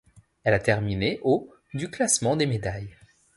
[0.43, 2.97] Elle a terminé au du classement des médailles.